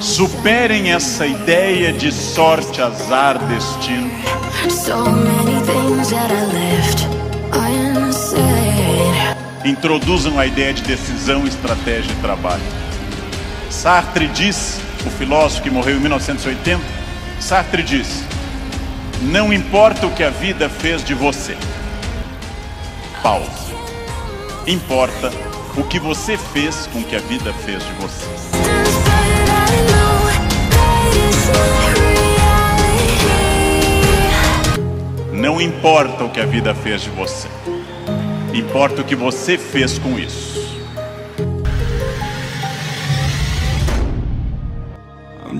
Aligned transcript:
Superem 0.00 0.92
essa 0.92 1.26
ideia 1.26 1.94
de 1.94 2.12
sorte, 2.12 2.82
azar, 2.82 3.38
destino. 3.46 4.10
Introduzam 9.64 10.38
a 10.38 10.44
ideia 10.44 10.74
de 10.74 10.82
decisão, 10.82 11.46
estratégia 11.46 12.12
e 12.12 12.16
trabalho. 12.16 12.62
Sartre 13.70 14.26
diz, 14.28 14.78
o 15.06 15.10
filósofo 15.10 15.62
que 15.62 15.70
morreu 15.70 15.96
em 15.96 16.00
1980, 16.00 16.82
Sartre 17.38 17.82
diz: 17.82 18.24
Não 19.22 19.50
importa 19.50 20.06
o 20.06 20.12
que 20.12 20.22
a 20.22 20.30
vida 20.30 20.68
fez 20.68 21.02
de 21.02 21.14
você. 21.14 21.56
Pausa. 23.22 23.70
Importa 24.66 25.49
o 25.76 25.84
que 25.84 25.98
você 25.98 26.36
fez 26.36 26.86
com 26.88 27.02
que 27.02 27.14
a 27.14 27.20
vida 27.20 27.52
fez 27.52 27.84
de 27.84 27.92
você. 27.94 28.26
Não 35.32 35.60
importa 35.60 36.24
o 36.24 36.30
que 36.30 36.40
a 36.40 36.46
vida 36.46 36.74
fez 36.74 37.02
de 37.02 37.10
você. 37.10 37.48
Importa 38.52 39.02
o 39.02 39.04
que 39.04 39.14
você 39.14 39.56
fez 39.56 39.98
com 39.98 40.18
isso. 40.18 40.60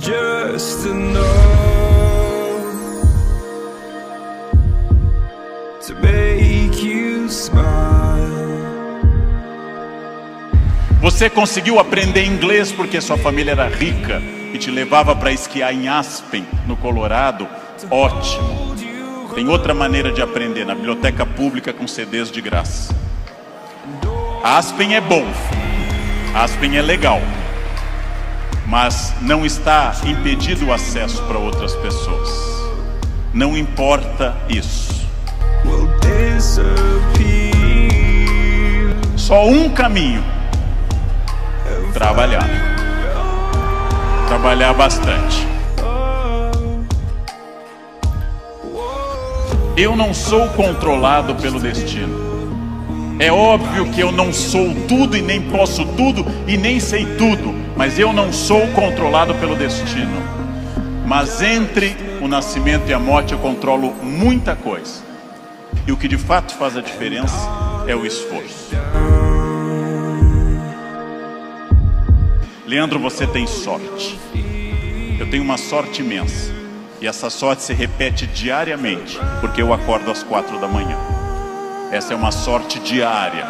Just 0.00 0.84
to 5.86 5.94
make 6.00 6.82
you 6.82 7.28
smile. 7.28 8.57
Você 11.08 11.30
conseguiu 11.30 11.80
aprender 11.80 12.26
inglês 12.26 12.70
porque 12.70 13.00
sua 13.00 13.16
família 13.16 13.52
era 13.52 13.66
rica 13.66 14.22
e 14.52 14.58
te 14.58 14.70
levava 14.70 15.16
para 15.16 15.32
esquiar 15.32 15.72
em 15.72 15.88
Aspen, 15.88 16.46
no 16.66 16.76
Colorado? 16.76 17.48
Ótimo. 17.90 18.76
Tem 19.34 19.48
outra 19.48 19.72
maneira 19.72 20.12
de 20.12 20.20
aprender 20.20 20.66
na 20.66 20.74
biblioteca 20.74 21.24
pública 21.24 21.72
com 21.72 21.88
CDs 21.88 22.30
de 22.30 22.42
graça. 22.42 22.94
Aspen 24.44 24.96
é 24.96 25.00
bom. 25.00 25.24
Aspen 26.34 26.76
é 26.76 26.82
legal. 26.82 27.22
Mas 28.66 29.14
não 29.22 29.46
está 29.46 29.96
impedido 30.04 30.66
o 30.66 30.72
acesso 30.74 31.22
para 31.22 31.38
outras 31.38 31.74
pessoas. 31.76 32.28
Não 33.32 33.56
importa 33.56 34.36
isso. 34.46 35.08
Só 39.16 39.46
um 39.48 39.70
caminho: 39.70 40.37
trabalhar. 41.92 42.48
Trabalhar 44.26 44.74
bastante. 44.74 45.46
Eu 49.76 49.94
não 49.96 50.12
sou 50.12 50.48
controlado 50.50 51.34
pelo 51.36 51.60
destino. 51.60 52.28
É 53.20 53.32
óbvio 53.32 53.90
que 53.90 54.00
eu 54.00 54.12
não 54.12 54.32
sou 54.32 54.74
tudo 54.86 55.16
e 55.16 55.22
nem 55.22 55.40
posso 55.40 55.84
tudo 55.84 56.24
e 56.46 56.56
nem 56.56 56.78
sei 56.78 57.04
tudo, 57.16 57.54
mas 57.76 57.98
eu 57.98 58.12
não 58.12 58.32
sou 58.32 58.66
controlado 58.68 59.34
pelo 59.36 59.56
destino. 59.56 60.22
Mas 61.06 61.42
entre 61.42 61.96
o 62.20 62.28
nascimento 62.28 62.88
e 62.88 62.92
a 62.92 62.98
morte 62.98 63.32
eu 63.32 63.38
controlo 63.38 63.94
muita 64.02 64.54
coisa. 64.54 65.02
E 65.86 65.92
o 65.92 65.96
que 65.96 66.06
de 66.06 66.18
fato 66.18 66.54
faz 66.54 66.76
a 66.76 66.80
diferença 66.80 67.48
é 67.86 67.96
o 67.96 68.04
esforço. 68.04 68.68
Leandro, 72.68 72.98
você 72.98 73.26
tem 73.26 73.46
sorte. 73.46 74.20
Eu 75.18 75.30
tenho 75.30 75.42
uma 75.42 75.56
sorte 75.56 76.02
imensa. 76.02 76.52
E 77.00 77.06
essa 77.06 77.30
sorte 77.30 77.62
se 77.62 77.72
repete 77.72 78.26
diariamente, 78.26 79.18
porque 79.40 79.62
eu 79.62 79.72
acordo 79.72 80.10
às 80.10 80.22
quatro 80.22 80.60
da 80.60 80.68
manhã. 80.68 80.98
Essa 81.90 82.12
é 82.12 82.16
uma 82.16 82.30
sorte 82.30 82.78
diária. 82.80 83.46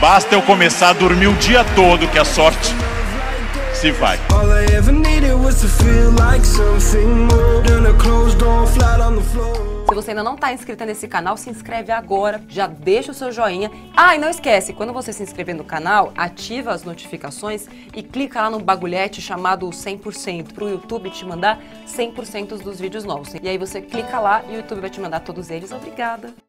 Basta 0.00 0.36
eu 0.36 0.42
começar 0.42 0.90
a 0.90 0.92
dormir 0.92 1.26
o 1.26 1.34
dia 1.34 1.64
todo 1.74 2.06
que 2.06 2.18
a 2.18 2.24
sorte 2.24 2.72
se 3.74 3.90
vai. 3.90 4.20
Ainda 10.16 10.22
não 10.22 10.34
está 10.34 10.52
inscrito 10.52 10.84
nesse 10.84 11.06
canal, 11.06 11.36
se 11.36 11.50
inscreve 11.50 11.92
agora, 11.92 12.42
já 12.48 12.66
deixa 12.66 13.12
o 13.12 13.14
seu 13.14 13.30
joinha. 13.30 13.70
Ah, 13.94 14.14
e 14.14 14.18
não 14.18 14.30
esquece, 14.30 14.72
quando 14.72 14.92
você 14.92 15.12
se 15.12 15.22
inscrever 15.22 15.54
no 15.54 15.64
canal, 15.64 16.12
ativa 16.16 16.72
as 16.72 16.84
notificações 16.84 17.66
e 17.94 18.02
clica 18.02 18.40
lá 18.40 18.50
no 18.50 18.58
bagulhete 18.58 19.20
chamado 19.20 19.68
100% 19.68 20.54
para 20.54 20.64
o 20.64 20.70
YouTube 20.70 21.10
te 21.10 21.24
mandar 21.26 21.60
100% 21.86 22.62
dos 22.62 22.80
vídeos 22.80 23.04
novos. 23.04 23.34
E 23.42 23.48
aí 23.48 23.58
você 23.58 23.82
clica 23.82 24.18
lá 24.18 24.42
e 24.48 24.52
o 24.52 24.56
YouTube 24.56 24.80
vai 24.80 24.90
te 24.90 25.00
mandar 25.00 25.20
todos 25.20 25.50
eles. 25.50 25.70
Obrigada! 25.70 26.45